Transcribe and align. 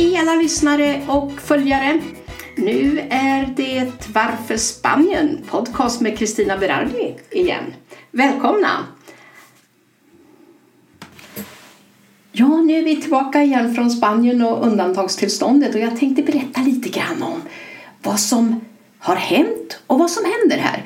Hej 0.00 0.16
alla 0.16 0.34
lyssnare 0.34 1.02
och 1.08 1.40
följare! 1.40 2.00
Nu 2.56 2.98
är 3.10 3.54
det 3.56 3.92
Varför 4.14 4.56
Spanien? 4.56 5.38
Podcast 5.46 6.00
med 6.00 6.18
Kristina 6.18 6.56
Berardi 6.56 7.16
igen. 7.30 7.64
Välkomna! 8.10 8.86
Ja, 12.32 12.46
nu 12.56 12.78
är 12.78 12.84
vi 12.84 12.96
tillbaka 12.96 13.42
igen 13.42 13.74
från 13.74 13.90
Spanien 13.90 14.42
och 14.42 14.66
undantagstillståndet 14.66 15.74
och 15.74 15.80
jag 15.80 15.98
tänkte 15.98 16.22
berätta 16.22 16.60
lite 16.60 16.88
grann 16.88 17.22
om 17.22 17.42
vad 18.02 18.20
som 18.20 18.60
har 18.98 19.16
hänt 19.16 19.80
och 19.86 19.98
vad 19.98 20.10
som 20.10 20.24
händer 20.24 20.58
här. 20.58 20.84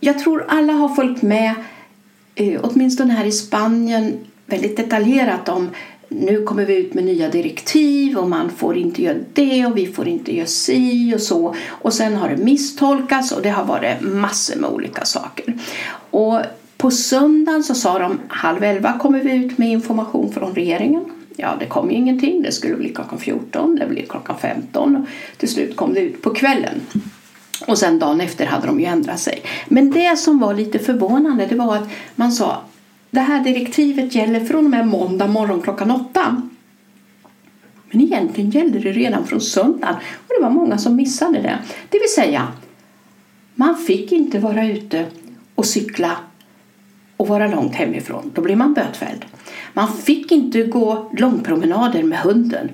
Jag 0.00 0.18
tror 0.18 0.44
alla 0.48 0.72
har 0.72 0.88
följt 0.88 1.22
med, 1.22 1.54
eh, 2.34 2.60
åtminstone 2.62 3.12
här 3.12 3.24
i 3.24 3.32
Spanien, 3.32 4.26
väldigt 4.46 4.76
detaljerat 4.76 5.48
om 5.48 5.70
nu 6.20 6.42
kommer 6.42 6.64
vi 6.64 6.76
ut 6.76 6.94
med 6.94 7.04
nya 7.04 7.28
direktiv 7.28 8.18
och 8.18 8.28
man 8.28 8.50
får 8.50 8.76
inte 8.76 9.02
göra 9.02 9.18
det 9.32 9.66
och 9.66 9.78
vi 9.78 9.86
får 9.86 10.08
inte 10.08 10.36
göra 10.36 10.46
si 10.46 11.14
och 11.16 11.20
så. 11.20 11.54
Och 11.68 11.92
sen 11.92 12.16
har 12.16 12.28
det 12.28 12.36
misstolkats 12.36 13.32
och 13.32 13.42
det 13.42 13.50
har 13.50 13.64
varit 13.64 14.00
massor 14.00 14.60
med 14.60 14.70
olika 14.70 15.04
saker. 15.04 15.54
Och 16.10 16.40
på 16.76 16.90
söndagen 16.90 17.64
så 17.64 17.74
sa 17.74 17.98
de 17.98 18.20
halv 18.28 18.64
elva 18.64 18.98
kommer 18.98 19.20
vi 19.20 19.32
ut 19.32 19.58
med 19.58 19.68
information 19.68 20.32
från 20.32 20.54
regeringen. 20.54 21.04
Ja, 21.36 21.56
det 21.60 21.66
kom 21.66 21.90
ju 21.90 21.96
ingenting. 21.96 22.42
Det 22.42 22.52
skulle 22.52 22.76
bli 22.76 22.88
klockan 22.88 23.18
14, 23.18 23.76
det 23.76 23.86
blev 23.86 24.06
klockan 24.06 24.36
15 24.38 24.96
och 24.96 25.06
till 25.38 25.48
slut 25.48 25.76
kom 25.76 25.94
det 25.94 26.00
ut 26.00 26.22
på 26.22 26.30
kvällen. 26.30 26.80
Och 27.66 27.78
sen 27.78 27.98
dagen 27.98 28.20
efter 28.20 28.46
hade 28.46 28.66
de 28.66 28.80
ju 28.80 28.86
ändrat 28.86 29.20
sig. 29.20 29.42
Men 29.68 29.90
det 29.90 30.18
som 30.18 30.38
var 30.38 30.54
lite 30.54 30.78
förvånande 30.78 31.46
det 31.46 31.56
var 31.56 31.76
att 31.76 31.88
man 32.14 32.32
sa 32.32 32.62
det 33.14 33.20
här 33.20 33.44
direktivet 33.44 34.14
gäller 34.14 34.44
från 34.44 34.64
och 34.64 34.70
med 34.70 34.86
måndag 34.86 35.26
morgon 35.26 35.62
klockan 35.62 35.90
åtta. 35.90 36.42
Men 37.90 38.00
egentligen 38.00 38.50
gällde 38.50 38.78
det 38.78 38.92
redan 38.92 39.26
från 39.26 39.40
söndagen 39.40 39.96
och 39.96 40.34
det 40.38 40.42
var 40.42 40.50
många 40.50 40.78
som 40.78 40.96
missade 40.96 41.42
det. 41.42 41.58
Det 41.90 41.98
vill 41.98 42.14
säga, 42.14 42.48
man 43.54 43.76
fick 43.76 44.12
inte 44.12 44.38
vara 44.38 44.66
ute 44.66 45.06
och 45.54 45.66
cykla 45.66 46.16
och 47.16 47.28
vara 47.28 47.46
långt 47.46 47.74
hemifrån. 47.74 48.30
Då 48.34 48.42
blir 48.42 48.56
man 48.56 48.74
bötfälld. 48.74 49.24
Man 49.72 49.92
fick 49.92 50.32
inte 50.32 50.62
gå 50.62 51.10
långpromenader 51.18 52.02
med 52.02 52.18
hunden. 52.18 52.70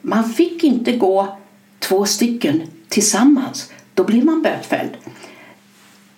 Man 0.00 0.24
fick 0.24 0.64
inte 0.64 0.92
gå 0.92 1.38
två 1.78 2.04
stycken 2.04 2.62
tillsammans. 2.88 3.72
Då 3.94 4.04
blir 4.04 4.22
man 4.22 4.42
bötfälld. 4.42 4.90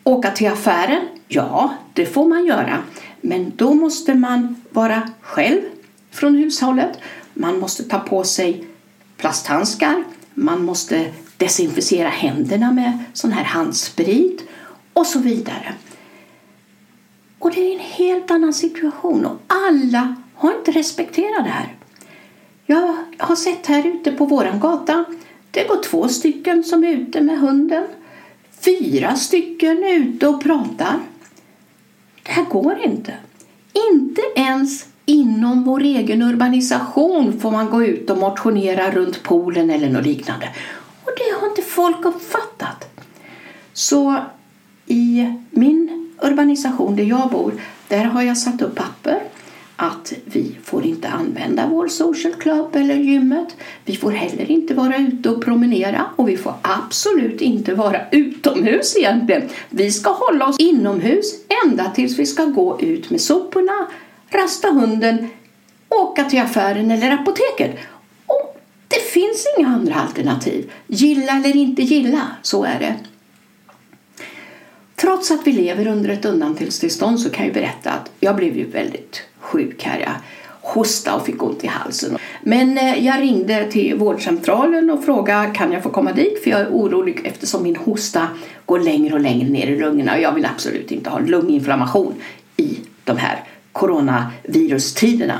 Åka 0.05 0.30
till 0.30 0.48
affären? 0.48 1.00
Ja, 1.28 1.75
det 1.92 2.06
får 2.06 2.28
man 2.28 2.47
göra. 2.47 2.78
Men 3.27 3.53
då 3.56 3.75
måste 3.75 4.14
man 4.14 4.56
vara 4.70 5.08
själv 5.20 5.61
från 6.11 6.34
hushållet. 6.34 6.98
Man 7.34 7.58
måste 7.58 7.84
ta 7.84 7.98
på 7.98 8.25
sig 8.25 8.64
plasthandskar. 9.17 10.05
Man 10.34 10.64
måste 10.64 11.12
desinficera 11.36 12.08
händerna 12.08 12.73
med 12.73 12.98
sån 13.13 13.33
här 13.33 13.45
handsprit 13.45 14.45
och 14.92 15.07
så 15.07 15.18
vidare. 15.18 15.74
Och 17.39 17.51
det 17.55 17.61
är 17.61 17.74
en 17.74 17.80
helt 17.80 18.30
annan 18.30 18.55
situation 18.55 19.27
och 19.27 19.39
alla 19.46 20.17
har 20.34 20.58
inte 20.58 20.70
respekterat 20.70 21.45
det 21.45 21.51
här. 21.51 21.74
Jag 22.67 22.96
har 23.18 23.36
sett 23.36 23.67
här 23.67 23.86
ute 23.86 24.13
på 24.13 24.24
våran 24.24 24.61
gata, 24.61 25.05
det 25.51 25.68
går 25.68 25.83
två 25.83 26.08
stycken 26.08 26.64
som 26.64 26.84
är 26.84 26.89
ute 26.89 27.20
med 27.20 27.39
hunden. 27.39 27.84
Fyra 28.61 29.17
stycken 29.17 29.84
är 29.84 29.95
ute 29.95 30.29
och 30.29 30.42
pratar. 30.42 31.01
Det 32.24 32.33
här 32.33 32.45
går 32.45 32.79
inte. 32.85 33.14
Inte 33.92 34.23
ens 34.36 34.86
inom 35.07 35.64
vår 35.64 35.80
egen 35.80 36.23
urbanisation 36.23 37.40
får 37.40 37.51
man 37.51 37.70
gå 37.70 37.85
ut 37.85 38.11
och 38.11 38.18
motionera 38.18 38.90
runt 38.90 39.23
poolen 39.23 39.70
eller 39.70 39.90
något 39.90 40.07
liknande. 40.07 40.48
Och 41.05 41.11
det 41.17 41.40
har 41.40 41.48
inte 41.48 41.63
folk 41.63 42.05
uppfattat. 42.05 42.89
Så 43.73 44.17
i 44.86 45.34
min 45.51 46.11
urbanisation 46.23 46.96
där 46.96 47.05
jag 47.05 47.30
bor, 47.30 47.52
där 47.89 48.05
har 48.05 48.23
jag 48.23 48.39
satt 48.39 48.63
upp 48.63 48.74
papper 48.74 49.20
att 49.84 50.12
vi 50.24 50.56
får 50.62 50.86
inte 50.86 51.08
använda 51.08 51.67
vår 51.67 51.89
social 51.89 52.33
club 52.33 52.77
eller 52.77 52.95
gymmet. 52.95 53.56
Vi 53.84 53.96
får 53.96 54.11
heller 54.11 54.50
inte 54.50 54.74
vara 54.74 54.96
ute 54.96 55.30
och 55.30 55.45
promenera 55.45 56.06
och 56.17 56.28
vi 56.28 56.36
får 56.36 56.55
absolut 56.62 57.40
inte 57.40 57.74
vara 57.74 58.00
utomhus 58.11 58.96
egentligen. 58.96 59.48
Vi 59.70 59.90
ska 59.90 60.11
hålla 60.11 60.46
oss 60.46 60.56
inomhus 60.58 61.34
ända 61.64 61.90
tills 61.90 62.18
vi 62.18 62.27
ska 62.27 62.45
gå 62.45 62.80
ut 62.80 63.11
med 63.11 63.20
soporna, 63.20 63.89
rasta 64.30 64.68
hunden, 64.68 65.28
åka 65.89 66.24
till 66.24 66.40
affären 66.40 66.90
eller 66.90 67.11
apoteket. 67.11 67.77
Och 68.27 68.61
det 68.89 69.01
finns 69.01 69.46
inga 69.58 69.68
andra 69.68 69.95
alternativ. 69.95 70.70
Gilla 70.86 71.33
eller 71.33 71.56
inte 71.56 71.83
gilla, 71.83 72.27
så 72.42 72.64
är 72.64 72.78
det. 72.78 72.95
Trots 74.96 75.30
att 75.30 75.46
vi 75.46 75.52
lever 75.52 75.86
under 75.86 76.11
ett 76.11 76.24
undantillstånd 76.24 77.20
så 77.20 77.30
kan 77.30 77.45
jag 77.45 77.55
berätta 77.55 77.90
att 77.90 78.11
jag 78.20 78.36
blev 78.36 78.56
ju 78.56 78.70
väldigt 78.70 79.22
sjuk 79.54 79.82
här. 79.84 79.98
Jag 79.98 80.14
hostade 80.72 81.16
och 81.16 81.26
fick 81.26 81.42
ont 81.42 81.64
i 81.64 81.66
halsen. 81.66 82.18
Men 82.42 82.78
eh, 82.78 83.06
jag 83.06 83.20
ringde 83.20 83.70
till 83.70 83.94
vårdcentralen 83.96 84.90
och 84.90 85.04
frågade 85.04 85.54
kan 85.54 85.72
jag 85.72 85.82
få 85.82 85.90
komma 85.90 86.12
dit 86.12 86.42
för 86.42 86.50
jag 86.50 86.60
är 86.60 86.68
orolig 86.68 87.20
eftersom 87.24 87.62
min 87.62 87.76
hosta 87.76 88.28
går 88.66 88.78
längre 88.78 89.14
och 89.14 89.20
längre 89.20 89.48
ner 89.48 89.66
i 89.66 89.80
lungorna 89.80 90.14
och 90.14 90.20
jag 90.20 90.32
vill 90.32 90.46
absolut 90.46 90.90
inte 90.90 91.10
ha 91.10 91.18
lunginflammation 91.18 92.14
i 92.56 92.78
de 93.04 93.16
här 93.16 93.44
coronavirustiderna. 93.72 95.38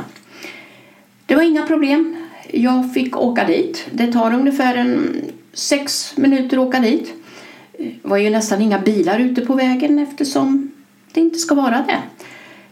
Det 1.26 1.34
var 1.34 1.42
inga 1.42 1.66
problem. 1.66 2.16
Jag 2.50 2.94
fick 2.94 3.16
åka 3.16 3.44
dit. 3.44 3.86
Det 3.92 4.12
tar 4.12 4.34
ungefär 4.34 4.75
en 4.75 5.22
sex 5.52 6.16
minuter 6.16 6.58
att 6.58 6.69
åka 6.69 6.81
dit. 6.81 7.12
Det 7.78 7.94
var 8.02 8.16
ju 8.16 8.31
nästan 8.31 8.62
inga 8.62 8.78
bilar 8.78 9.19
ute 9.19 9.41
på 9.41 9.54
vägen 9.54 9.98
eftersom 9.98 10.70
det 11.12 11.20
inte 11.20 11.38
ska 11.38 11.54
vara 11.54 11.84
det. 11.86 12.02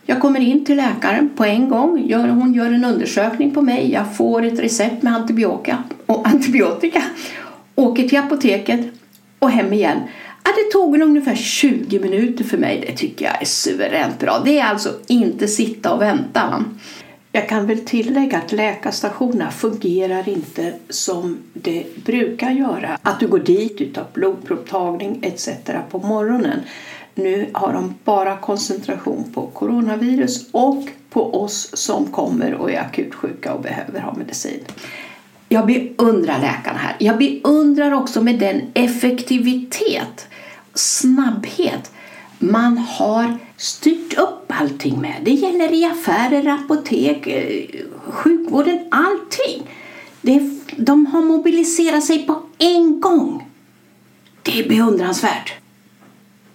Jag 0.07 0.21
kommer 0.21 0.41
in 0.41 0.65
till 0.65 0.77
läkaren 0.77 1.31
på 1.37 1.45
en 1.45 1.69
gång. 1.69 2.13
Hon 2.13 2.55
gör 2.55 2.67
en 2.67 2.85
undersökning 2.85 3.55
på 3.55 3.63
mig. 3.63 3.93
Jag 3.93 4.17
får 4.17 4.45
ett 4.45 4.59
recept 4.59 5.03
med 5.03 5.15
antibiotika 5.15 5.83
och 6.07 6.29
antibiotika. 6.29 7.03
Åker 7.75 8.09
till 8.09 8.19
apoteket 8.19 8.81
och 9.39 9.51
hem 9.51 9.73
igen. 9.73 9.99
Ja, 10.45 10.51
det 10.51 10.73
tog 10.73 11.01
ungefär 11.01 11.35
20 11.35 11.99
minuter 11.99 12.45
för 12.45 12.59
mig. 12.59 12.85
Det 12.87 12.93
tycker 12.97 13.25
jag 13.25 13.43
är 13.43 13.47
suveränt 13.47 14.19
bra. 14.19 14.43
Det 14.45 14.59
är 14.59 14.65
alltså 14.65 14.91
inte 15.07 15.49
sitta 15.49 15.93
och 15.93 16.03
vänta. 16.03 16.65
Jag 17.35 17.49
kan 17.49 17.67
väl 17.67 17.85
tillägga 17.85 18.39
att 18.39 18.53
läkarstationerna 18.53 19.51
fungerar 19.51 20.29
inte 20.29 20.75
som 20.89 21.39
det 21.55 22.05
brukar 22.05 22.51
göra. 22.51 22.99
Att 23.03 23.21
du 23.21 23.29
går 23.29 23.39
dit, 23.39 23.79
du 23.79 23.93
tar 23.93 24.07
blodprovtagning 24.13 25.19
etc. 25.23 25.49
på 25.91 25.99
morgonen. 25.99 26.61
Nu 27.15 27.51
har 27.53 27.73
de 27.73 27.95
bara 28.05 28.37
koncentration 28.37 29.33
på 29.35 29.47
coronavirus 29.47 30.49
och 30.51 30.85
på 31.11 31.43
oss 31.43 31.71
som 31.77 32.07
kommer 32.07 32.55
och 32.55 32.71
är 32.71 32.81
akut 32.81 33.15
sjuka 33.15 33.55
och 33.55 33.63
behöver 33.63 34.01
ha 34.01 34.15
medicin. 34.15 34.61
Jag 35.49 35.67
beundrar 35.67 36.41
läkarna 36.41 36.79
här. 36.79 36.97
Jag 36.99 37.19
beundrar 37.19 37.93
också 37.93 38.23
med 38.23 38.39
den 38.39 38.61
effektivitet, 38.75 40.29
snabbhet 40.75 41.93
man 42.43 42.79
har 42.79 43.39
styrt 43.63 44.19
upp 44.19 44.45
allting 44.49 45.01
med. 45.01 45.15
Det 45.25 45.31
gäller 45.31 45.73
i 45.73 45.85
affärer, 45.85 46.49
apotek, 46.49 47.27
eh, 47.27 47.65
sjukvården, 48.09 48.79
allting. 48.91 49.71
Det, 50.21 50.41
de 50.77 51.07
har 51.07 51.23
mobiliserat 51.23 52.05
sig 52.05 52.27
på 52.27 52.43
en 52.59 53.01
gång. 53.01 53.49
Det 54.43 54.61
är 54.61 54.69
beundransvärt 54.69 55.53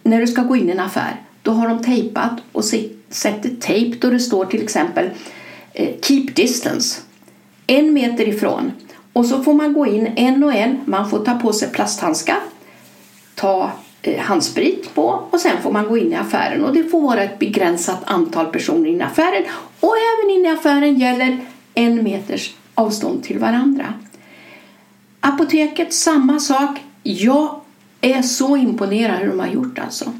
när 0.03 0.19
du 0.19 0.27
ska 0.27 0.43
gå 0.43 0.55
in 0.55 0.69
i 0.69 0.71
en 0.71 0.79
affär 0.79 1.21
då 1.41 1.51
har 1.51 1.67
de 1.67 1.83
tejpat 1.83 2.31
och 2.51 2.63
sätter 3.09 3.49
tejp 3.59 3.97
då 4.01 4.09
det 4.09 4.19
står 4.19 4.45
till 4.45 4.63
exempel 4.63 5.09
eh, 5.73 5.95
keep 6.01 6.25
distance. 6.35 7.01
En 7.67 7.93
meter 7.93 8.27
ifrån. 8.27 8.71
Och 9.13 9.25
så 9.25 9.43
får 9.43 9.53
man 9.53 9.73
gå 9.73 9.87
in 9.87 10.07
en 10.15 10.43
och 10.43 10.53
en. 10.53 10.79
Man 10.85 11.09
får 11.09 11.25
ta 11.25 11.33
på 11.33 11.53
sig 11.53 11.71
plasthandskar, 11.71 12.39
ta 13.35 13.71
handsprit 14.15 14.95
på 14.95 15.23
och 15.29 15.39
sen 15.39 15.61
får 15.61 15.71
man 15.71 15.87
gå 15.87 15.97
in 15.97 16.13
i 16.13 16.15
affären. 16.15 16.63
Och 16.63 16.73
det 16.73 16.83
får 16.83 17.01
vara 17.01 17.23
ett 17.23 17.39
begränsat 17.39 18.01
antal 18.05 18.45
personer 18.45 18.89
in 18.89 19.01
i 19.01 19.03
affären. 19.03 19.43
Och 19.79 19.95
även 19.97 20.35
in 20.35 20.45
i 20.45 20.49
affären 20.49 20.99
gäller 20.99 21.37
en 21.73 22.03
meters 22.03 22.55
avstånd 22.75 23.23
till 23.23 23.39
varandra. 23.39 23.93
Apoteket, 25.19 25.93
samma 25.93 26.39
sak. 26.39 26.79
Jag 27.03 27.61
är 28.01 28.21
så 28.21 28.57
imponerad 28.57 29.19
hur 29.19 29.29
de 29.29 29.39
har 29.39 29.47
gjort 29.47 29.79
alltså. 29.79 30.13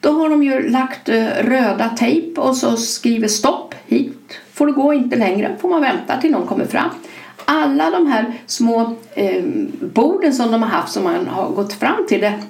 Då 0.00 0.10
har 0.10 0.28
de 0.28 0.42
ju 0.42 0.68
lagt 0.68 1.08
eh, 1.08 1.26
röda 1.26 1.88
tejp 1.88 2.40
och 2.40 2.56
så 2.56 2.76
skriver 2.76 3.28
stopp 3.28 3.74
hit 3.86 4.40
får 4.56 4.66
du 4.66 4.72
gå 4.72 4.94
inte 4.94 5.16
längre 5.16 5.56
får 5.60 5.68
man 5.68 5.80
vänta 5.80 6.20
till 6.20 6.30
någon 6.30 6.46
kommer 6.46 6.64
fram. 6.64 6.90
Alla 7.44 7.90
de 7.90 8.06
här 8.06 8.32
små 8.46 8.94
eh, 9.14 9.44
borden 9.80 10.32
som 10.32 10.52
de 10.52 10.62
har 10.62 10.70
haft 10.70 10.92
som 10.92 11.04
man 11.04 11.26
har 11.26 11.50
gått 11.50 11.72
fram 11.72 12.06
till 12.08 12.20
det, 12.20 12.42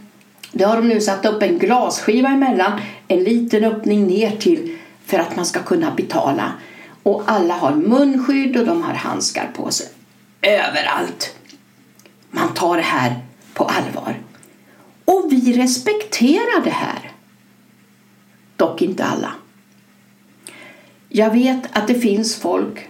det 0.57 0.65
har 0.65 0.77
de 0.77 0.89
nu 0.89 1.01
satt 1.01 1.27
upp 1.27 1.43
en 1.43 1.59
glasskiva 1.59 2.29
emellan, 2.29 2.81
en 3.09 3.25
liten 3.25 3.65
öppning 3.65 4.07
ner 4.07 4.37
till 4.37 4.79
för 5.05 5.19
att 5.19 5.37
man 5.37 5.47
ska 5.47 5.63
kunna 5.63 5.91
betala. 5.91 6.53
Och 7.03 7.23
alla 7.27 7.55
har 7.55 7.75
munskydd 7.75 8.57
och 8.57 8.67
de 8.67 8.83
har 8.83 8.95
handskar 8.95 9.51
på 9.55 9.71
sig. 9.71 9.87
överallt. 10.43 11.37
Man 12.31 12.55
tar 12.55 12.77
det 12.77 12.83
här 12.83 13.15
på 13.55 13.65
allvar. 13.65 14.21
Och 15.05 15.29
vi 15.31 15.53
respekterar 15.53 16.65
det 16.65 16.71
här. 16.71 17.13
Dock 18.57 18.83
inte 18.83 19.05
alla. 19.05 19.33
Jag 21.09 21.31
vet 21.31 21.63
att 21.73 21.89
det 21.89 21.95
finns 21.95 22.37
folk 22.37 22.89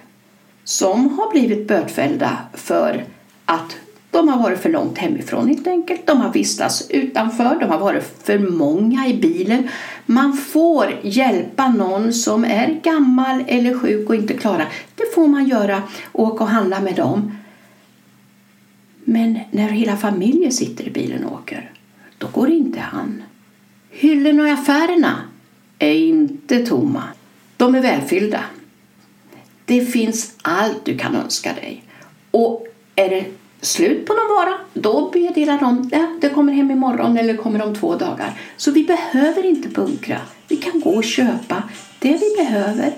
som 0.64 1.18
har 1.18 1.30
blivit 1.30 1.68
bötfällda 1.68 2.38
för 2.54 3.04
att 3.44 3.76
de 4.10 4.28
har 4.28 4.42
varit 4.42 4.60
för 4.60 4.70
långt 4.70 4.98
hemifrån 4.98 5.48
helt 5.48 5.66
enkelt. 5.66 6.06
De 6.06 6.20
har 6.20 6.32
vistats 6.32 6.90
utanför, 7.16 7.60
de 7.60 7.70
har 7.70 7.78
varit 7.78 8.22
för 8.22 8.38
många 8.38 9.06
i 9.06 9.14
bilen. 9.14 9.68
Man 10.06 10.32
får 10.32 11.00
hjälpa 11.02 11.68
någon 11.68 12.12
som 12.12 12.44
är 12.44 12.80
gammal 12.82 13.44
eller 13.46 13.78
sjuk 13.78 14.08
och 14.08 14.14
inte 14.14 14.34
klarar. 14.34 14.68
Det 14.94 15.14
får 15.14 15.26
man 15.26 15.48
göra, 15.48 15.82
åka 16.12 16.44
och 16.44 16.50
handla 16.50 16.80
med 16.80 16.94
dem. 16.94 17.38
Men 19.04 19.38
när 19.50 19.68
hela 19.68 19.96
familjen 19.96 20.52
sitter 20.52 20.88
i 20.88 20.90
bilen 20.90 21.24
och 21.24 21.32
åker, 21.32 21.70
då 22.18 22.26
går 22.26 22.46
det 22.46 22.54
inte 22.54 22.82
an. 22.82 23.22
Hyllorna 23.90 24.48
i 24.48 24.52
affärerna 24.52 25.14
är 25.78 25.94
inte 25.94 26.66
tomma. 26.66 27.02
De 27.56 27.74
är 27.74 27.80
välfyllda. 27.82 28.40
Det 29.64 29.80
finns 29.80 30.34
allt 30.42 30.84
du 30.84 30.98
kan 30.98 31.16
önska 31.16 31.52
dig. 31.52 31.82
Och 32.30 32.66
är 32.96 33.10
det 33.10 33.24
slut 33.60 34.06
på 34.06 34.14
någon 34.14 34.36
vara, 34.36 34.54
då 34.74 35.10
meddelar 35.14 35.58
de 35.58 35.90
ja, 35.92 36.18
det 36.20 36.28
kommer 36.28 36.52
hem 36.52 36.70
imorgon 36.70 37.18
eller 37.18 37.36
kommer 37.36 37.62
om 37.62 37.74
två 37.74 37.96
dagar. 37.96 38.40
Så 38.56 38.70
vi 38.70 38.84
behöver 38.84 39.46
inte 39.46 39.68
bunkra. 39.68 40.18
Vi 40.48 40.56
kan 40.56 40.80
gå 40.80 40.90
och 40.90 41.04
köpa 41.04 41.62
det 41.98 42.20
vi 42.20 42.44
behöver 42.44 42.92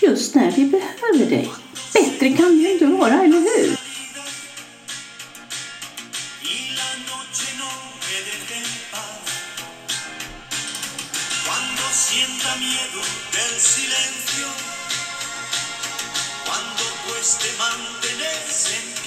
just 0.00 0.34
när 0.34 0.50
vi 0.50 0.64
behöver 0.64 1.30
det. 1.30 1.48
Bättre 1.94 2.32
kan 2.32 2.48
det 2.48 2.62
ju 2.62 2.72
inte 2.72 2.86
vara, 2.86 3.22
eller 3.22 3.38
hur? 3.38 3.76
silencio, 13.62 14.48
cuando 16.44 16.84
cueste 17.06 17.48
mantenerse 17.58 18.74
en 18.76 19.01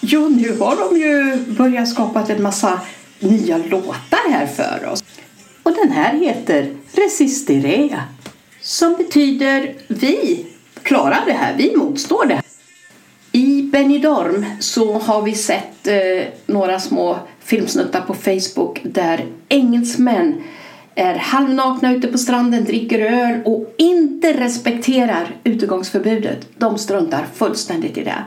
Jo, 0.00 0.28
nu 0.28 0.58
har 0.58 0.76
de 0.76 1.00
ju 1.00 1.36
börjat 1.36 1.88
skapa 1.88 2.22
en 2.28 2.42
massa 2.42 2.80
nya 3.20 3.56
låtar 3.56 4.30
här 4.30 4.46
för 4.46 4.88
oss. 4.88 5.04
Och 5.62 5.72
den 5.72 5.92
här 5.92 6.18
heter 6.18 6.76
Resistere 6.92 8.02
som 8.60 8.96
betyder 8.96 9.74
vi 9.88 10.46
klarar 10.82 11.22
det 11.26 11.32
här, 11.32 11.54
vi 11.56 11.76
motstår 11.76 12.26
det. 12.26 12.41
Benidorm 13.72 14.44
så 14.60 14.98
har 14.98 15.22
vi 15.22 15.34
sett 15.34 15.86
eh, 15.86 16.26
några 16.46 16.80
små 16.80 17.18
filmsnuttar 17.40 18.00
på 18.00 18.14
Facebook 18.14 18.80
där 18.82 19.26
engelsmän 19.48 20.42
är 20.94 21.14
halvnakna 21.14 21.94
ute 21.94 22.08
på 22.08 22.18
stranden, 22.18 22.64
dricker 22.64 23.00
öl 23.00 23.40
och 23.44 23.74
inte 23.78 24.32
respekterar 24.32 25.36
utegångsförbudet. 25.44 26.48
De 26.58 26.78
struntar 26.78 27.26
fullständigt 27.34 27.98
i 27.98 28.04
det. 28.04 28.24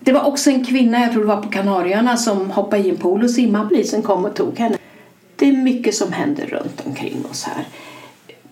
Det 0.00 0.12
var 0.12 0.24
också 0.24 0.50
en 0.50 0.64
kvinna, 0.64 1.00
jag 1.00 1.12
tror 1.12 1.22
det 1.22 1.28
var 1.28 1.42
på 1.42 1.48
Kanarieöarna, 1.48 2.16
som 2.16 2.50
hoppade 2.50 2.82
i 2.82 2.90
en 2.90 2.96
pool 2.96 3.24
och 3.24 3.30
simmade. 3.30 3.68
Polisen 3.68 4.02
kom 4.02 4.24
och 4.24 4.34
tog 4.34 4.58
henne. 4.58 4.76
Det 5.36 5.48
är 5.48 5.52
mycket 5.52 5.94
som 5.94 6.12
händer 6.12 6.46
runt 6.46 6.82
omkring 6.86 7.24
oss 7.30 7.44
här. 7.44 7.64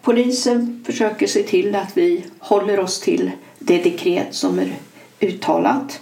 Polisen 0.02 0.84
försöker 0.86 1.26
se 1.26 1.42
till 1.42 1.74
att 1.74 1.96
vi 1.96 2.24
håller 2.38 2.80
oss 2.80 3.00
till 3.00 3.30
det 3.58 3.78
dekret 3.78 4.34
som 4.34 4.58
är 4.58 4.68
uttalat. 5.20 6.00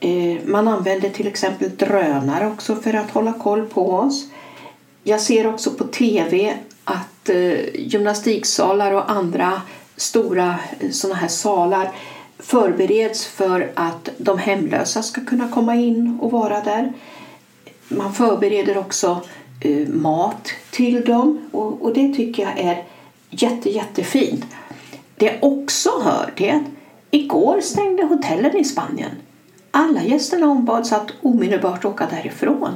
Eh, 0.00 0.44
man 0.44 0.68
använder 0.68 1.08
till 1.08 1.26
exempel 1.26 1.76
drönare 1.76 2.46
också 2.46 2.76
för 2.76 2.94
att 2.94 3.10
hålla 3.10 3.32
koll 3.32 3.66
på 3.66 3.92
oss. 3.92 4.26
Jag 5.02 5.20
ser 5.20 5.46
också 5.46 5.70
på 5.70 5.84
tv 5.84 6.54
att 6.84 7.28
eh, 7.28 7.74
gymnastiksalar 7.74 8.92
och 8.92 9.10
andra 9.10 9.62
stora 9.96 10.54
eh, 10.80 10.90
sådana 10.90 11.20
här 11.20 11.28
salar 11.28 11.90
förbereds 12.38 13.26
för 13.26 13.70
att 13.74 14.08
de 14.18 14.38
hemlösa 14.38 15.02
ska 15.02 15.24
kunna 15.24 15.48
komma 15.48 15.74
in 15.74 16.18
och 16.20 16.30
vara 16.30 16.60
där. 16.60 16.92
Man 17.88 18.14
förbereder 18.14 18.78
också 18.78 19.20
mat 19.86 20.50
till 20.70 21.04
dem 21.04 21.48
och, 21.52 21.92
det 21.94 22.14
tycker 22.14 22.42
jag 22.42 22.58
är 22.58 22.84
jätte, 23.30 23.70
jättefint. 23.70 24.44
Det 25.16 25.26
jag 25.26 25.52
också 25.52 25.90
hör 26.04 26.32
är 26.36 26.54
att 26.54 26.62
igår 27.10 27.60
stängde 27.60 28.04
hotellen 28.04 28.56
i 28.56 28.64
Spanien. 28.64 29.10
Alla 29.70 30.02
gästerna 30.02 30.46
ombads 30.46 30.92
att 30.92 31.10
omedelbart 31.22 31.84
åka 31.84 32.06
därifrån. 32.10 32.72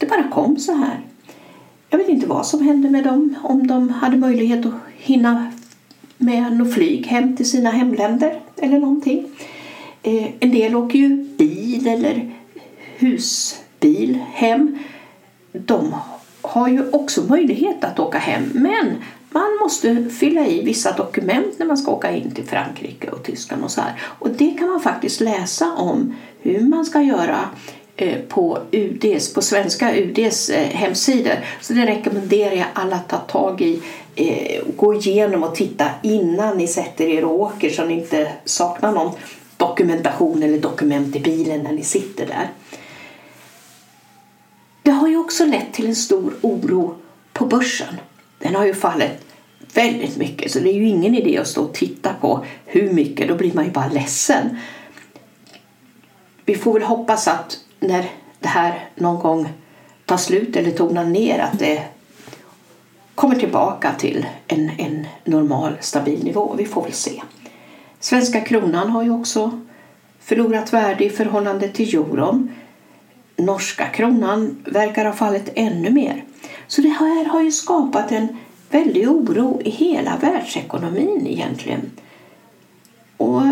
Det 0.00 0.06
bara 0.06 0.28
kom 0.28 0.56
så 0.56 0.72
här. 0.72 1.00
Jag 1.90 1.98
vet 1.98 2.08
inte 2.08 2.26
vad 2.26 2.46
som 2.46 2.62
hände 2.62 2.90
med 2.90 3.04
dem, 3.04 3.34
om 3.42 3.66
de 3.66 3.88
hade 3.88 4.16
möjlighet 4.16 4.66
att 4.66 4.74
hinna 4.96 5.52
med 6.18 6.52
något 6.52 6.74
flyg 6.74 7.06
hem 7.06 7.36
till 7.36 7.50
sina 7.50 7.70
hemländer 7.70 8.40
eller 8.56 8.78
någonting. 8.78 9.28
Eh, 10.02 10.30
en 10.40 10.50
del 10.50 10.76
åker 10.76 10.98
ju 10.98 11.08
bil 11.38 11.86
eller 11.86 12.32
husbil 12.96 14.18
hem. 14.32 14.78
De 15.52 15.94
har 16.42 16.68
ju 16.68 16.90
också 16.90 17.22
möjlighet 17.28 17.84
att 17.84 17.98
åka 17.98 18.18
hem 18.18 18.50
men 18.54 18.96
man 19.30 19.58
måste 19.60 20.04
fylla 20.18 20.46
i 20.46 20.62
vissa 20.62 20.92
dokument 20.92 21.58
när 21.58 21.66
man 21.66 21.76
ska 21.76 21.90
åka 21.90 22.10
in 22.10 22.34
till 22.34 22.44
Frankrike 22.44 23.10
och 23.10 23.22
Tyskland 23.22 23.64
och 23.64 23.70
så 23.70 23.80
här. 23.80 24.02
Och 24.02 24.30
det 24.30 24.50
kan 24.50 24.68
man 24.68 24.80
faktiskt 24.80 25.20
läsa 25.20 25.72
om 25.72 26.14
hur 26.40 26.60
man 26.60 26.84
ska 26.84 27.02
göra 27.02 27.48
eh, 27.96 28.18
på 28.28 28.58
UDs, 28.70 29.34
på 29.34 29.42
svenska 29.42 29.96
UDs 29.96 30.50
eh, 30.50 30.68
hemsidor. 30.68 31.34
Så 31.60 31.72
det 31.72 31.86
rekommenderar 31.86 32.54
jag 32.54 32.66
alla 32.74 32.96
att 32.96 33.08
ta 33.08 33.18
tag 33.18 33.60
i 33.60 33.82
eh, 34.14 34.62
och 34.62 34.76
gå 34.76 34.94
igenom 34.94 35.42
och 35.42 35.54
titta 35.54 35.86
innan 36.02 36.56
ni 36.56 36.66
sätter 36.66 37.06
er 37.06 37.24
och 37.24 37.40
åker 37.40 37.70
så 37.70 37.84
ni 37.84 37.94
inte 37.94 38.32
saknar 38.44 38.92
någon 38.92 39.12
dokumentation 39.56 40.42
eller 40.42 40.58
dokument 40.58 41.16
i 41.16 41.20
bilen 41.20 41.62
när 41.62 41.72
ni 41.72 41.82
sitter 41.82 42.26
där. 42.26 42.50
Det 44.82 44.90
har 44.90 45.08
ju 45.08 45.16
också 45.16 45.44
lett 45.44 45.72
till 45.72 45.86
en 45.86 45.96
stor 45.96 46.34
oro 46.40 46.94
på 47.32 47.46
börsen. 47.46 47.94
Den 48.40 48.54
har 48.54 48.64
ju 48.64 48.74
fallit 48.74 49.26
väldigt 49.74 50.16
mycket 50.16 50.52
så 50.52 50.58
det 50.58 50.68
är 50.70 50.74
ju 50.74 50.88
ingen 50.88 51.14
idé 51.14 51.38
att 51.38 51.46
stå 51.46 51.62
och 51.62 51.74
titta 51.74 52.14
på 52.20 52.44
hur 52.66 52.92
mycket, 52.92 53.28
då 53.28 53.34
blir 53.34 53.54
man 53.54 53.64
ju 53.64 53.70
bara 53.70 53.88
ledsen. 53.88 54.56
Vi 56.44 56.54
får 56.54 56.72
väl 56.72 56.82
hoppas 56.82 57.28
att 57.28 57.58
när 57.80 58.10
det 58.40 58.48
här 58.48 58.88
någon 58.94 59.20
gång 59.20 59.48
tar 60.04 60.16
slut 60.16 60.56
eller 60.56 60.70
tonar 60.70 61.04
ner 61.04 61.38
att 61.38 61.58
det 61.58 61.82
kommer 63.14 63.36
tillbaka 63.36 63.92
till 63.98 64.26
en, 64.46 64.70
en 64.78 65.06
normal, 65.24 65.72
stabil 65.80 66.24
nivå. 66.24 66.54
Vi 66.58 66.64
får 66.64 66.82
väl 66.82 66.92
se. 66.92 67.22
Svenska 68.00 68.40
kronan 68.40 68.90
har 68.90 69.02
ju 69.02 69.10
också 69.10 69.60
förlorat 70.20 70.72
värde 70.72 71.04
i 71.04 71.10
förhållande 71.10 71.68
till 71.68 71.94
euron. 71.94 72.54
Norska 73.36 73.86
kronan 73.86 74.64
verkar 74.64 75.04
ha 75.04 75.12
fallit 75.12 75.52
ännu 75.54 75.90
mer. 75.90 76.24
Så 76.70 76.80
det 76.80 76.88
här 76.88 77.24
har 77.24 77.42
ju 77.42 77.52
skapat 77.52 78.12
en 78.12 78.28
väldig 78.70 79.08
oro 79.08 79.60
i 79.64 79.70
hela 79.70 80.16
världsekonomin 80.16 81.26
egentligen. 81.26 81.90
Och 83.16 83.42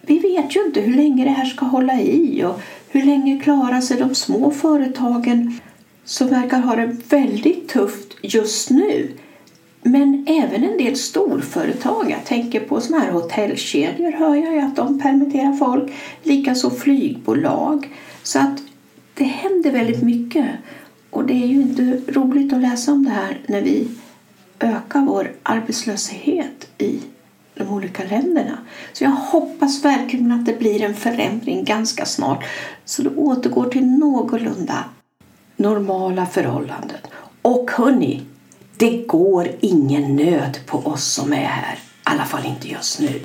vi 0.00 0.18
vet 0.18 0.56
ju 0.56 0.64
inte 0.66 0.80
hur 0.80 0.94
länge 0.94 1.24
det 1.24 1.30
här 1.30 1.44
ska 1.44 1.64
hålla 1.66 2.00
i 2.00 2.44
och 2.44 2.60
hur 2.88 3.02
länge 3.02 3.40
klarar 3.40 3.80
sig 3.80 3.96
de 3.96 4.14
små 4.14 4.50
företagen 4.50 5.60
som 6.04 6.28
verkar 6.28 6.60
ha 6.60 6.76
det 6.76 6.96
väldigt 7.08 7.68
tufft 7.68 8.16
just 8.22 8.70
nu. 8.70 9.10
Men 9.82 10.26
även 10.28 10.64
en 10.64 10.78
del 10.78 10.96
storföretag, 10.96 12.10
jag 12.10 12.24
tänker 12.24 12.60
på 12.60 12.80
såna 12.80 12.98
här 12.98 13.12
hotellkedjor 13.12 14.12
hör 14.12 14.34
jag 14.34 14.58
att 14.58 14.76
de 14.76 15.00
permitterar 15.00 15.52
folk, 15.52 15.92
likaså 16.22 16.70
flygbolag. 16.70 17.88
Så 18.22 18.38
att 18.38 18.62
det 19.14 19.24
händer 19.24 19.70
väldigt 19.70 20.02
mycket. 20.02 20.46
Och 21.10 21.24
det 21.24 21.32
är 21.32 21.46
ju 21.46 21.62
inte 21.62 22.00
roligt 22.08 22.52
att 22.52 22.60
läsa 22.60 22.92
om 22.92 23.04
det 23.04 23.10
här 23.10 23.40
när 23.46 23.62
vi 23.62 23.88
ökar 24.60 25.00
vår 25.00 25.32
arbetslöshet 25.42 26.68
i 26.78 27.00
de 27.54 27.68
olika 27.68 28.04
länderna. 28.04 28.58
Så 28.92 29.04
jag 29.04 29.10
hoppas 29.10 29.84
verkligen 29.84 30.32
att 30.32 30.46
det 30.46 30.58
blir 30.58 30.82
en 30.82 30.94
förändring 30.94 31.64
ganska 31.64 32.04
snart 32.04 32.44
så 32.84 33.02
det 33.02 33.10
återgår 33.16 33.64
till 33.70 33.86
någorlunda 33.86 34.84
normala 35.56 36.26
förhållanden. 36.26 36.98
Och 37.42 37.70
hörni, 37.70 38.22
det 38.76 39.06
går 39.06 39.48
ingen 39.60 40.16
nöd 40.16 40.58
på 40.66 40.78
oss 40.78 41.04
som 41.04 41.32
är 41.32 41.36
här. 41.36 41.74
i 41.74 41.78
alla 42.02 42.24
fall 42.24 42.46
inte 42.46 42.68
just 42.68 43.00
nu. 43.00 43.20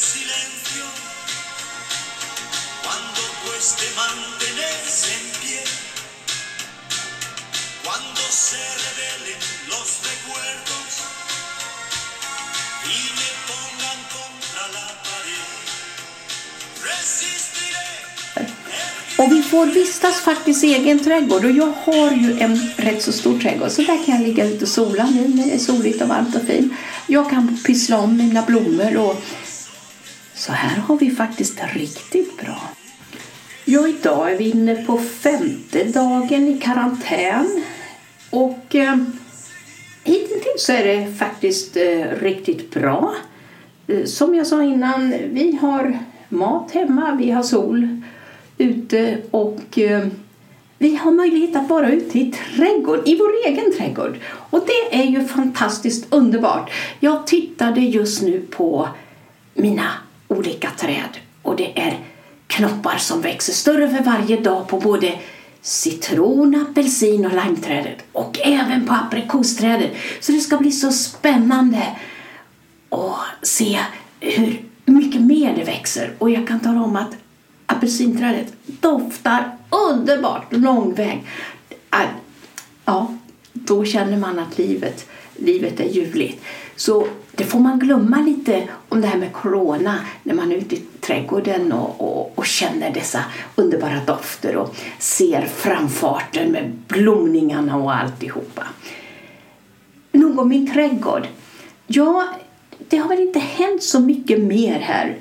Silencio, 0.00 0.84
cuando 2.82 3.20
cueste 3.44 3.84
mantenerse 4.02 5.08
en 5.18 5.26
pie, 5.40 5.64
cuando 7.84 8.22
se 8.30 8.62
revelen 8.86 9.40
los 9.68 9.88
recuerdos 10.10 10.88
y 12.96 12.98
me 13.18 13.30
pongan 13.48 14.00
contra 14.16 14.64
la 14.76 14.88
pared, 15.04 15.68
resistiré. 16.88 17.90
Och 19.18 19.32
vi 19.32 19.42
får 19.42 19.66
vistas 19.66 20.20
faktiskt 20.20 20.64
i 20.64 20.74
egen 20.74 20.98
trädgård 21.04 21.44
och 21.44 21.50
jag 21.50 21.72
har 21.84 22.10
ju 22.10 22.40
en 22.40 22.72
rätt 22.76 23.02
så 23.02 23.12
stor 23.12 23.38
trädgård 23.38 23.70
så 23.70 23.82
där 23.82 24.04
kan 24.04 24.14
jag 24.14 24.22
ligga 24.26 24.46
ute 24.46 24.64
och 24.64 24.70
sola 24.70 25.10
nu 25.10 25.28
när 25.28 25.46
det 25.46 25.52
är 25.52 25.58
soligt 25.58 26.02
och 26.02 26.08
varmt 26.08 26.36
och 26.36 26.42
fint. 26.42 26.72
Jag 27.06 27.30
kan 27.30 27.58
pyssla 27.66 27.98
om 27.98 28.16
mina 28.16 28.42
blommor 28.42 28.96
och 28.96 29.22
så 30.40 30.52
här 30.52 30.76
har 30.76 30.96
vi 30.96 31.10
faktiskt 31.10 31.60
riktigt 31.74 32.40
bra. 32.40 32.60
Ja, 33.64 33.88
idag 33.88 34.32
är 34.32 34.38
vi 34.38 34.50
inne 34.50 34.84
på 34.84 34.98
femte 34.98 35.84
dagen 35.84 36.48
i 36.48 36.60
karantän 36.60 37.64
och 38.30 38.74
eh, 38.74 38.96
hittills 40.04 40.64
så 40.66 40.72
är 40.72 40.84
det 40.84 41.14
faktiskt 41.18 41.76
eh, 41.76 42.04
riktigt 42.20 42.70
bra. 42.70 43.14
Eh, 43.86 44.04
som 44.04 44.34
jag 44.34 44.46
sa 44.46 44.62
innan, 44.62 45.10
vi 45.10 45.58
har 45.60 45.98
mat 46.28 46.70
hemma, 46.70 47.14
vi 47.14 47.30
har 47.30 47.42
sol 47.42 48.02
ute 48.58 49.18
och 49.30 49.78
eh, 49.78 50.06
vi 50.78 50.96
har 50.96 51.12
möjlighet 51.12 51.56
att 51.56 51.68
vara 51.68 51.90
ute 51.90 52.18
i 52.18 52.32
trädgård, 52.32 53.08
i 53.08 53.16
vår 53.16 53.32
egen 53.46 53.72
trädgård. 53.72 54.18
Och 54.24 54.66
det 54.66 55.00
är 55.00 55.04
ju 55.04 55.24
fantastiskt 55.24 56.06
underbart. 56.10 56.70
Jag 57.00 57.26
tittade 57.26 57.80
just 57.80 58.22
nu 58.22 58.40
på 58.50 58.88
mina 59.54 59.90
olika 60.30 60.70
träd 60.70 61.18
och 61.42 61.56
det 61.56 61.80
är 61.80 61.98
knoppar 62.46 62.96
som 62.98 63.20
växer 63.20 63.52
större 63.52 63.88
för 63.88 64.04
varje 64.04 64.40
dag 64.40 64.68
på 64.68 64.80
både 64.80 65.18
citron, 65.62 66.66
apelsin 66.70 67.26
och 67.26 67.32
limeträdet 67.32 67.98
och 68.12 68.38
även 68.38 68.86
på 68.86 68.92
aprikosträdet. 68.92 69.90
Så 70.20 70.32
det 70.32 70.40
ska 70.40 70.56
bli 70.56 70.72
så 70.72 70.92
spännande 70.92 71.96
att 72.88 73.48
se 73.48 73.78
hur 74.20 74.62
mycket 74.84 75.20
mer 75.20 75.56
det 75.56 75.64
växer. 75.64 76.14
Och 76.18 76.30
jag 76.30 76.48
kan 76.48 76.60
tala 76.60 76.82
om 76.82 76.96
att 76.96 77.16
apelsinträdet 77.66 78.52
doftar 78.64 79.56
underbart 79.70 80.52
lång 80.52 80.94
väg. 80.94 81.24
Äh, 81.92 82.00
ja, 82.84 83.14
då 83.52 83.84
känner 83.84 84.16
man 84.16 84.38
att 84.38 84.58
livet, 84.58 85.08
livet 85.36 85.80
är 85.80 85.88
ljuvligt. 85.88 86.42
Så 86.80 87.06
det 87.32 87.44
får 87.44 87.58
man 87.58 87.78
glömma 87.78 88.20
lite 88.20 88.68
om 88.88 89.00
det 89.00 89.06
här 89.06 89.18
med 89.18 89.32
corona 89.32 89.98
när 90.22 90.34
man 90.34 90.52
är 90.52 90.56
ute 90.56 90.74
i 90.74 90.78
trädgården 91.00 91.72
och, 91.72 92.00
och, 92.00 92.38
och 92.38 92.46
känner 92.46 92.90
dessa 92.90 93.24
underbara 93.56 94.00
dofter 94.06 94.56
och 94.56 94.76
ser 94.98 95.46
framfarten 95.46 96.52
med 96.52 96.72
blomningarna 96.88 97.76
och 97.76 97.94
alltihopa. 97.94 98.66
Nog 100.12 100.38
om 100.38 100.48
min 100.48 100.72
trädgård. 100.72 101.28
Ja, 101.86 102.28
det 102.88 102.96
har 102.96 103.08
väl 103.08 103.20
inte 103.20 103.38
hänt 103.38 103.82
så 103.82 104.00
mycket 104.00 104.40
mer 104.40 104.78
här 104.80 105.16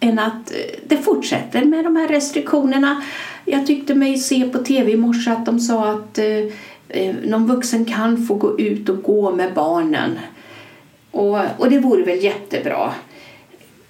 än 0.00 0.18
att 0.18 0.50
eh, 0.50 0.80
det 0.86 0.96
fortsätter 0.96 1.64
med 1.64 1.84
de 1.84 1.96
här 1.96 2.08
restriktionerna. 2.08 3.02
Jag 3.44 3.66
tyckte 3.66 3.94
mig 3.94 4.18
se 4.18 4.48
på 4.48 4.58
tv 4.58 4.92
i 4.92 4.96
morse 4.96 5.30
att 5.30 5.46
de 5.46 5.60
sa 5.60 5.90
att 5.90 6.18
eh, 6.18 6.44
eh, 6.88 7.14
någon 7.24 7.46
vuxen 7.46 7.84
kan 7.84 8.26
få 8.26 8.34
gå 8.34 8.60
ut 8.60 8.88
och 8.88 9.02
gå 9.02 9.34
med 9.34 9.54
barnen. 9.54 10.18
Och, 11.10 11.38
och 11.58 11.70
det 11.70 11.78
vore 11.78 12.02
väl 12.02 12.24
jättebra. 12.24 12.94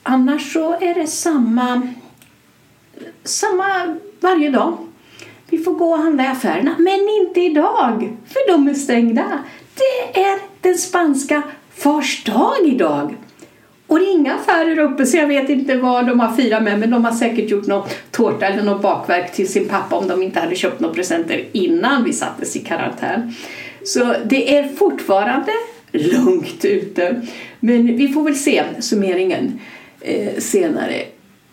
Annars 0.02 0.52
så 0.52 0.72
är 0.80 0.94
det 0.94 1.06
samma, 1.06 1.82
samma 3.24 3.96
varje 4.20 4.50
dag. 4.50 4.76
Vi 5.50 5.58
får 5.58 5.72
gå 5.72 5.90
och 5.90 5.98
handla 5.98 6.24
i 6.24 6.26
affärerna, 6.26 6.74
men 6.78 7.08
inte 7.20 7.40
idag, 7.40 8.16
för 8.26 8.52
de 8.52 8.68
är 8.68 8.74
stängda. 8.74 9.38
Det 9.74 10.20
är 10.20 10.38
den 10.60 10.78
spanska 10.78 11.42
fars 11.74 12.24
dag 12.24 12.54
idag. 12.64 13.14
Och 13.86 13.98
det 13.98 14.04
är 14.04 14.12
inga 14.12 14.34
affärer 14.34 14.78
uppe 14.78 15.06
så 15.06 15.16
jag 15.16 15.26
vet 15.26 15.48
inte 15.48 15.76
vad 15.76 16.06
de 16.06 16.20
har 16.20 16.32
firat 16.32 16.62
med 16.62 16.78
men 16.78 16.90
de 16.90 17.04
har 17.04 17.12
säkert 17.12 17.50
gjort 17.50 17.66
någon 17.66 17.88
tårta 18.10 18.46
eller 18.46 18.62
något 18.62 18.82
bakverk 18.82 19.32
till 19.32 19.48
sin 19.48 19.68
pappa 19.68 19.96
om 19.96 20.08
de 20.08 20.22
inte 20.22 20.40
hade 20.40 20.54
köpt 20.54 20.80
några 20.80 20.94
presenter 20.94 21.44
innan 21.52 22.04
vi 22.04 22.12
sattes 22.12 22.56
i 22.56 22.58
karantän. 22.58 23.34
Så 23.84 24.14
det 24.24 24.56
är 24.56 24.68
fortfarande 24.68 25.52
lugnt 25.92 26.64
ute. 26.64 27.22
Men 27.60 27.96
vi 27.96 28.08
får 28.08 28.24
väl 28.24 28.36
se 28.36 28.64
summeringen 28.80 29.60
eh, 30.00 30.38
senare. 30.38 31.02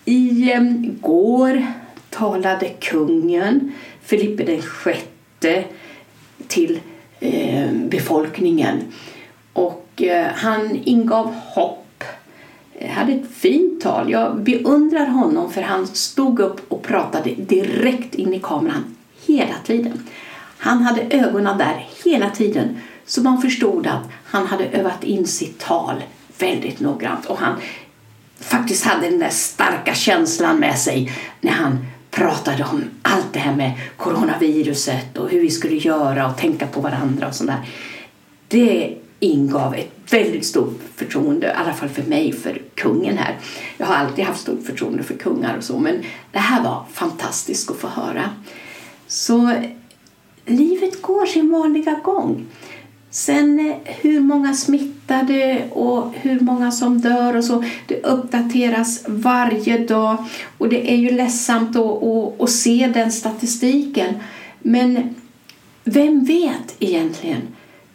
I 0.05 0.51
eh, 0.51 0.61
går 1.01 1.65
talade 2.09 2.69
kungen 2.69 3.71
Filippe 4.03 4.43
den 4.43 4.61
sjätte 4.61 5.63
till 6.47 6.79
eh, 7.19 7.71
befolkningen 7.71 8.83
och 9.53 10.01
eh, 10.01 10.27
han 10.33 10.79
ingav 10.83 11.33
hopp 11.33 11.83
hade 12.89 13.13
ett 13.13 13.31
fint 13.33 13.81
tal. 13.81 14.11
Jag 14.11 14.43
beundrar 14.43 15.05
honom 15.05 15.51
för 15.51 15.61
han 15.61 15.87
stod 15.87 16.39
upp 16.39 16.71
och 16.71 16.83
pratade 16.83 17.29
direkt 17.29 18.15
in 18.15 18.33
i 18.33 18.39
kameran 18.39 18.95
hela 19.25 19.55
tiden. 19.65 20.03
Han 20.57 20.81
hade 20.81 21.01
ögonen 21.01 21.57
där 21.57 21.87
hela 22.05 22.29
tiden 22.29 22.77
så 23.05 23.21
man 23.21 23.41
förstod 23.41 23.87
att 23.87 24.03
han 24.29 24.47
hade 24.47 24.65
övat 24.65 25.03
in 25.03 25.27
sitt 25.27 25.59
tal 25.59 26.03
väldigt 26.39 26.79
noggrant 26.79 27.25
och 27.25 27.37
han 27.37 27.55
faktiskt 28.39 28.85
hade 28.85 29.09
den 29.09 29.19
där 29.19 29.29
starka 29.29 29.95
känslan 29.95 30.59
med 30.59 30.77
sig 30.77 31.11
när 31.41 31.51
han 31.51 31.85
pratade 32.11 32.63
om 32.63 32.83
allt 33.01 33.33
det 33.33 33.39
här 33.39 33.55
med 33.55 33.71
coronaviruset 33.97 35.17
och 35.17 35.29
hur 35.29 35.41
vi 35.41 35.49
skulle 35.49 35.75
göra 35.75 36.27
och 36.27 36.37
tänka 36.37 36.67
på 36.67 36.81
varandra 36.81 37.27
och 37.27 37.35
sådär. 37.35 37.69
Det 38.47 38.97
ingav 39.19 39.75
ett 39.75 40.13
väldigt 40.13 40.45
stort 40.45 40.79
förtroende, 40.95 41.47
i 41.47 41.51
alla 41.51 41.73
fall 41.73 41.89
för 41.89 42.03
mig, 42.03 42.33
för 42.33 42.61
kungen 42.75 43.17
här. 43.17 43.37
Jag 43.77 43.87
har 43.87 43.95
alltid 43.95 44.25
haft 44.25 44.41
stort 44.41 44.63
förtroende 44.65 45.03
för 45.03 45.13
kungar 45.13 45.57
och 45.57 45.63
så, 45.63 45.79
men 45.79 46.03
det 46.31 46.39
här 46.39 46.63
var 46.63 46.85
fantastiskt 46.93 47.71
att 47.71 47.77
få 47.77 47.87
höra. 47.87 48.29
Så 49.07 49.63
livet 50.45 51.01
går 51.01 51.25
sin 51.25 51.51
vanliga 51.51 51.99
gång. 52.03 52.45
Sen 53.09 53.59
eh, 53.59 53.75
hur 54.01 54.19
många 54.19 54.53
smittade 54.53 55.67
och 55.71 56.13
hur 56.15 56.39
många 56.39 56.71
som 56.71 57.01
dör 57.01 57.35
och 57.37 57.43
så, 57.43 57.63
det 57.87 58.03
uppdateras 58.03 59.03
varje 59.07 59.77
dag 59.77 60.25
och 60.57 60.69
det 60.69 60.93
är 60.93 60.97
ju 60.97 61.09
ledsamt 61.09 61.75
att, 61.75 62.03
att, 62.03 62.41
att 62.41 62.49
se 62.49 62.91
den 62.93 63.11
statistiken. 63.11 64.13
Men 64.59 65.15
vem 65.83 66.23
vet 66.23 66.75
egentligen? 66.79 67.41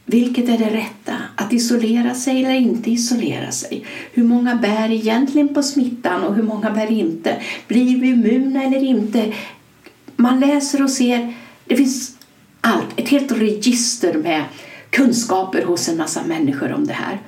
Vilket 0.05 0.49
är 0.49 0.59
det 0.59 0.71
rätta? 0.71 1.13
Att 1.37 1.53
isolera 1.53 2.15
sig 2.15 2.45
eller 2.45 2.55
inte 2.55 2.91
isolera 2.91 3.51
sig? 3.51 3.85
Hur 4.13 4.25
många 4.25 4.55
bär 4.55 4.91
egentligen 4.91 5.55
på 5.55 5.63
smittan 5.63 6.23
och 6.23 6.35
hur 6.35 6.43
många 6.43 6.71
bär 6.71 6.93
inte? 6.93 7.37
Blir 7.69 8.01
vi 8.01 8.09
immuna 8.09 8.63
eller 8.63 8.83
inte? 8.83 9.33
Man 10.17 10.41
läser 10.41 10.83
och 10.83 10.91
ser. 10.91 11.35
Det 11.65 11.77
finns 11.77 12.17
allt. 12.61 12.87
Ett 12.97 13.09
helt 13.09 13.33
register 13.33 14.15
med 14.15 14.45
kunskaper 14.93 15.63
hos 15.63 15.89
en 15.89 15.97
massa 15.97 16.23
människor 16.23 16.73
om 16.73 16.87
det 16.87 16.93
här. 16.93 17.19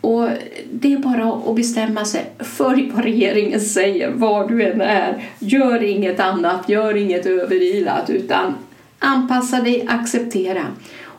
Och 0.00 0.28
Det 0.72 0.92
är 0.92 0.98
bara 0.98 1.50
att 1.50 1.56
bestämma 1.56 2.04
sig. 2.04 2.30
Följ 2.38 2.90
vad 2.90 3.04
regeringen 3.04 3.60
säger, 3.60 4.10
var 4.10 4.48
du 4.48 4.62
än 4.62 4.80
är. 4.80 5.24
Gör 5.38 5.82
inget 5.82 6.20
annat, 6.20 6.68
gör 6.68 6.96
inget 6.96 7.26
överilat 7.26 8.10
utan 8.10 8.54
anpassa 8.98 9.60
dig, 9.60 9.86
acceptera. 9.88 10.66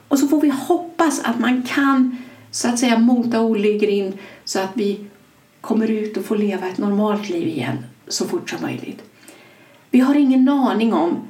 Och 0.07 0.19
så 0.19 0.27
får 0.27 0.41
vi 0.41 0.49
hoppas 0.49 1.21
att 1.23 1.39
man 1.39 1.63
kan 1.63 2.17
så 2.51 2.67
att 2.67 2.79
säga 2.79 2.97
mota 2.97 3.41
Olle 3.41 3.69
in 3.69 4.13
så 4.45 4.59
att 4.59 4.71
vi 4.73 5.05
kommer 5.61 5.91
ut 5.91 6.17
och 6.17 6.25
får 6.25 6.37
leva 6.37 6.67
ett 6.67 6.77
normalt 6.77 7.29
liv 7.29 7.47
igen 7.47 7.77
så 8.07 8.25
fort 8.25 8.49
som 8.49 8.61
möjligt. 8.61 9.03
Vi 9.89 9.99
har 9.99 10.15
ingen 10.15 10.49
aning 10.49 10.93
om 10.93 11.27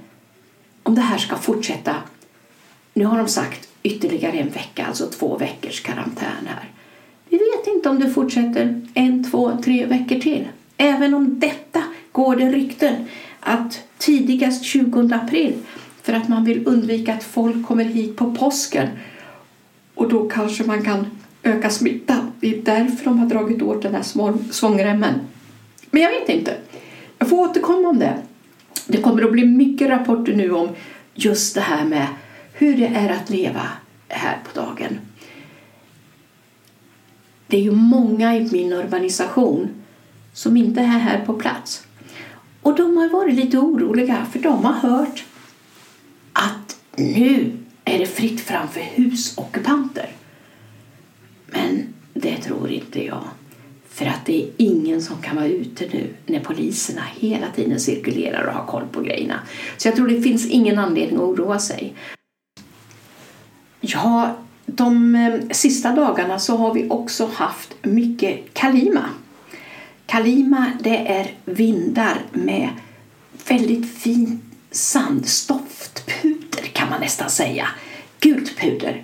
om 0.83 0.95
det 0.95 1.01
här 1.01 1.17
ska 1.17 1.35
fortsätta. 1.35 1.95
Nu 2.93 3.05
har 3.05 3.17
de 3.17 3.27
sagt 3.27 3.67
ytterligare 3.85 4.37
en 4.37 4.49
vecka, 4.49 4.85
alltså 4.85 5.05
två 5.05 5.37
veckors 5.37 5.81
karantän 5.81 6.47
här. 6.47 6.69
Vi 7.29 7.37
vet 7.37 7.67
inte 7.75 7.89
om 7.89 7.99
det 7.99 8.09
fortsätter 8.09 8.81
en, 8.93 9.31
två, 9.31 9.57
tre 9.63 9.85
veckor 9.85 10.19
till. 10.19 10.47
Även 10.77 11.13
om 11.13 11.39
detta 11.39 11.83
går 12.11 12.35
det 12.35 12.51
rykten 12.51 12.95
att 13.39 13.83
tidigast 13.97 14.63
20 14.63 15.09
april 15.13 15.53
för 16.01 16.13
att 16.13 16.27
man 16.27 16.45
vill 16.45 16.67
undvika 16.67 17.13
att 17.13 17.23
folk 17.23 17.67
kommer 17.67 17.83
hit 17.83 18.15
på 18.15 18.35
påsken. 18.35 18.87
Och 19.95 20.09
då 20.09 20.29
kanske 20.29 20.63
man 20.63 20.83
kan 20.83 21.05
öka 21.43 21.69
smittan. 21.69 22.31
Det 22.39 22.55
är 22.55 22.61
därför 22.61 23.05
de 23.05 23.19
har 23.19 23.27
dragit 23.27 23.61
åt 23.61 23.81
den 23.81 23.95
här 23.95 24.03
svångremmen. 24.51 25.13
Men 25.91 26.01
jag 26.01 26.11
vet 26.11 26.29
inte. 26.29 26.57
Jag 27.17 27.29
får 27.29 27.49
återkomma 27.49 27.89
om 27.89 27.99
det. 27.99 28.17
Det 28.87 29.01
kommer 29.01 29.23
att 29.23 29.31
bli 29.31 29.45
mycket 29.45 29.89
rapporter 29.89 30.33
nu 30.33 30.51
om 30.51 30.69
just 31.13 31.55
det 31.55 31.61
här 31.61 31.85
med 31.85 32.07
hur 32.57 32.77
det 32.77 32.87
är 32.87 33.09
att 33.09 33.29
leva 33.29 33.67
här 34.07 34.37
på 34.43 34.59
dagen. 34.59 34.99
Det 37.47 37.57
är 37.57 37.61
ju 37.61 37.71
många 37.71 38.35
i 38.35 38.49
min 38.51 38.73
organisation 38.73 39.69
som 40.33 40.57
inte 40.57 40.81
är 40.81 40.85
här 40.85 41.25
på 41.25 41.33
plats. 41.33 41.87
Och 42.61 42.75
de 42.75 42.97
har 42.97 43.09
varit 43.09 43.35
lite 43.35 43.57
oroliga 43.57 44.25
för 44.31 44.39
de 44.39 44.65
har 44.65 44.73
hört 44.73 45.25
att 46.33 46.77
nu 46.95 47.51
är 47.85 47.99
det 47.99 48.05
fritt 48.05 48.41
fram 48.41 48.67
för 48.67 48.81
husockupanter. 48.81 50.09
Men 51.47 51.93
det 52.13 52.37
tror 52.37 52.71
inte 52.71 53.05
jag. 53.05 53.23
För 53.89 54.05
att 54.05 54.25
det 54.25 54.43
är 54.43 54.49
ingen 54.57 55.01
som 55.01 55.21
kan 55.21 55.35
vara 55.35 55.47
ute 55.47 55.87
nu 55.93 56.13
när 56.25 56.39
poliserna 56.39 57.01
hela 57.15 57.47
tiden 57.55 57.79
cirkulerar 57.79 58.47
och 58.47 58.53
har 58.53 58.65
koll 58.65 58.87
på 58.91 59.01
grejerna. 59.01 59.39
Så 59.77 59.87
jag 59.87 59.95
tror 59.95 60.07
det 60.07 60.21
finns 60.21 60.45
ingen 60.45 60.79
anledning 60.79 61.15
att 61.15 61.21
oroa 61.21 61.59
sig. 61.59 61.93
Ja, 63.87 64.35
de 64.65 65.15
eh, 65.15 65.33
sista 65.51 65.91
dagarna 65.91 66.39
så 66.39 66.57
har 66.57 66.73
vi 66.73 66.89
också 66.89 67.29
haft 67.33 67.75
mycket 67.81 68.53
kalima. 68.53 69.09
Kalima 70.05 70.71
det 70.79 70.97
är 70.97 71.31
vindar 71.45 72.21
med 72.31 72.69
väldigt 73.47 73.97
fin 73.97 74.41
sandstoftpuder 74.71 76.63
kan 76.73 76.89
man 76.89 77.01
nästan 77.01 77.29
säga. 77.29 77.67
Gult 78.19 78.57
puder. 78.59 79.03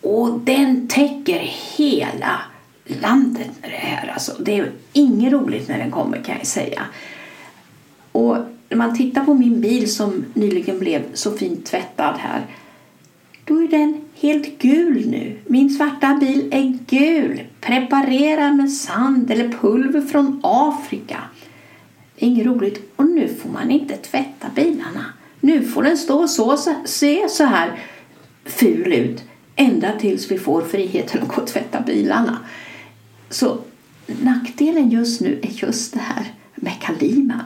Och 0.00 0.40
den 0.40 0.88
täcker 0.88 1.52
hela 1.76 2.40
landet 2.84 3.50
med 3.60 3.70
det 3.70 3.76
här. 3.76 4.08
Alltså, 4.08 4.32
det 4.40 4.58
är 4.58 4.72
inget 4.92 5.32
roligt 5.32 5.68
när 5.68 5.78
den 5.78 5.90
kommer 5.90 6.22
kan 6.22 6.36
jag 6.38 6.46
säga. 6.46 6.82
Och 8.12 8.36
när 8.68 8.76
man 8.76 8.96
tittar 8.96 9.24
på 9.24 9.34
min 9.34 9.60
bil 9.60 9.94
som 9.94 10.24
nyligen 10.34 10.78
blev 10.78 11.02
så 11.14 11.32
fint 11.32 11.66
tvättad 11.66 12.14
här 12.18 12.46
då 13.48 13.62
är 13.62 13.68
den 13.68 14.00
helt 14.20 14.58
gul 14.58 15.08
nu. 15.08 15.38
Min 15.46 15.70
svarta 15.70 16.14
bil 16.20 16.48
är 16.52 16.78
gul, 16.86 17.42
preparerad 17.60 18.56
med 18.56 18.72
sand 18.72 19.30
eller 19.30 19.48
pulver 19.48 20.00
från 20.00 20.40
Afrika. 20.42 21.18
Det 22.14 22.26
är 22.26 22.30
inget 22.30 22.46
roligt. 22.46 22.92
Och 22.96 23.06
nu 23.06 23.28
får 23.28 23.50
man 23.50 23.70
inte 23.70 23.96
tvätta 23.96 24.48
bilarna. 24.54 25.04
Nu 25.40 25.62
får 25.62 25.82
den 25.82 25.96
stå 25.96 26.20
och 26.20 26.30
så, 26.30 26.58
se 26.84 27.28
så 27.28 27.44
här 27.44 27.78
ful 28.44 28.92
ut 28.92 29.24
ända 29.56 29.92
tills 29.98 30.30
vi 30.30 30.38
får 30.38 30.62
friheten 30.62 31.22
att 31.22 31.28
gå 31.28 31.42
och 31.42 31.48
tvätta 31.48 31.80
bilarna. 31.80 32.38
Så 33.30 33.58
nackdelen 34.06 34.90
just 34.90 35.20
nu 35.20 35.38
är 35.42 35.64
just 35.64 35.94
det 35.94 36.00
här 36.00 36.32
med 36.54 36.72
kaliman. 36.80 37.44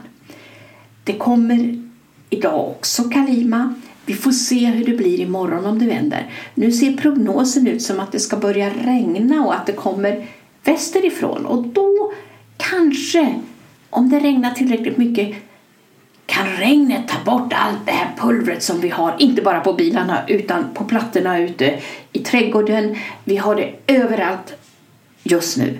Det 1.03 1.13
kommer 1.13 1.83
idag 2.29 2.69
också 2.69 3.03
kalima. 3.03 3.73
Vi 4.05 4.13
får 4.13 4.31
se 4.31 4.65
hur 4.65 4.85
det 4.85 4.97
blir 4.97 5.19
imorgon 5.19 5.65
om 5.65 5.79
det 5.79 5.85
vänder. 5.85 6.29
Nu 6.55 6.71
ser 6.71 6.97
prognosen 6.97 7.67
ut 7.67 7.81
som 7.81 7.99
att 7.99 8.11
det 8.11 8.19
ska 8.19 8.37
börja 8.37 8.69
regna 8.69 9.45
och 9.45 9.55
att 9.55 9.65
det 9.65 9.73
kommer 9.73 10.27
västerifrån. 10.63 11.45
Och 11.45 11.67
då 11.67 12.13
kanske, 12.57 13.39
om 13.89 14.09
det 14.09 14.19
regnar 14.19 14.51
tillräckligt 14.51 14.97
mycket, 14.97 15.35
kan 16.25 16.47
regnet 16.47 17.07
ta 17.07 17.31
bort 17.31 17.53
allt 17.53 17.85
det 17.85 17.91
här 17.91 18.11
pulvret 18.17 18.63
som 18.63 18.81
vi 18.81 18.89
har, 18.89 19.15
inte 19.19 19.41
bara 19.41 19.59
på 19.59 19.73
bilarna 19.73 20.27
utan 20.27 20.73
på 20.73 20.83
plattorna 20.83 21.39
ute 21.39 21.79
i 22.11 22.19
trädgården. 22.19 22.95
Vi 23.23 23.37
har 23.37 23.55
det 23.55 23.73
överallt 23.87 24.53
just 25.23 25.57
nu. 25.57 25.77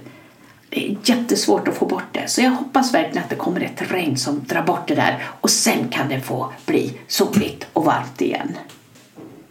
Det 0.74 0.88
är 0.88 0.98
jättesvårt 1.04 1.68
att 1.68 1.76
få 1.76 1.86
bort 1.86 2.04
det. 2.12 2.28
Så 2.28 2.42
jag 2.42 2.52
hoppas 2.52 2.94
verkligen 2.94 3.24
att 3.24 3.30
det 3.30 3.36
kommer 3.36 3.62
ett 3.62 3.92
regn 3.92 4.18
som 4.18 4.44
drar 4.48 4.62
bort 4.62 4.88
det 4.88 4.96
där 4.96 5.24
och 5.42 5.50
sen 5.50 5.88
kan 5.90 6.10
det 6.10 6.22
få 6.22 6.54
bli 6.66 6.94
soligt 7.08 7.68
och 7.74 7.86
varmt 7.86 8.22
igen. 8.22 8.58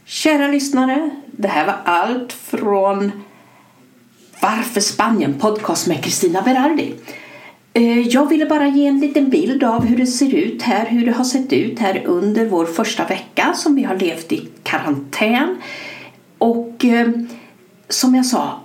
Kära 0.05 0.49
lyssnare, 0.49 1.11
det 1.27 1.49
här 1.49 1.67
var 1.67 1.77
allt 1.85 2.33
från 2.33 3.13
Varför 4.41 4.81
Spanien? 4.81 5.35
Podcast 5.39 5.87
med 5.87 6.05
Kristina 6.05 6.43
Berardi. 6.43 6.95
Eh, 7.73 8.09
jag 8.09 8.29
ville 8.29 8.47
bara 8.47 8.69
ge 8.69 8.87
en 8.87 9.01
liten 9.01 9.31
bild 9.31 9.65
av 9.65 9.85
hur 9.85 9.97
det 9.97 10.07
ser 10.07 10.35
ut 10.35 10.63
här, 10.63 10.87
hur 10.87 11.07
det 11.07 11.13
har 11.13 11.25
sett 11.25 11.53
ut 11.53 11.79
här 11.79 12.03
under 12.07 12.47
vår 12.47 12.67
första 12.67 13.07
vecka 13.07 13.53
som 13.57 13.75
vi 13.75 13.83
har 13.83 13.97
levt 13.97 14.33
i 14.33 14.49
karantän. 14.63 15.57
Och 16.39 16.85
eh, 16.85 17.09
som 17.89 18.15
jag 18.15 18.27
sa, 18.27 18.61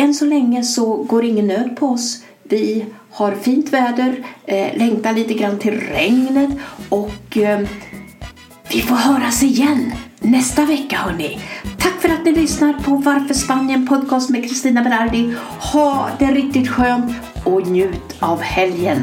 än 0.00 0.14
så 0.14 0.24
länge 0.24 0.62
så 0.62 0.96
går 0.96 1.24
ingen 1.24 1.46
nöd 1.46 1.76
på 1.76 1.86
oss. 1.86 2.22
Vi 2.42 2.84
har 3.10 3.32
fint 3.32 3.72
väder, 3.72 4.24
eh, 4.46 4.78
längtar 4.78 5.12
lite 5.12 5.34
grann 5.34 5.58
till 5.58 5.80
regnet 5.80 6.50
och 6.88 7.36
eh, 7.36 7.60
vi 8.72 8.80
får 8.80 8.94
höras 8.96 9.42
igen 9.42 9.92
nästa 10.20 10.64
vecka 10.64 10.96
hörni. 10.96 11.40
Tack 11.78 12.00
för 12.00 12.08
att 12.08 12.24
ni 12.24 12.32
lyssnar 12.32 12.72
på 12.72 12.96
Varför 12.96 13.34
Spanien 13.34 13.86
podcast 13.86 14.30
med 14.30 14.42
Kristina 14.42 14.82
Berardi. 14.82 15.34
Ha 15.72 16.10
det 16.18 16.26
riktigt 16.26 16.68
skönt 16.68 17.12
och 17.44 17.66
njut 17.66 18.16
av 18.18 18.40
helgen. 18.40 18.98